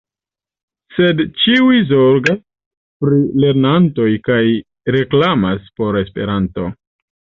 [0.95, 2.41] Sed ĉiuj zorgas
[3.05, 4.41] pri lernantoj kaj
[4.97, 6.67] reklamas por Esperanto.